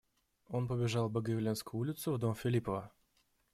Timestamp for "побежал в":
0.67-1.11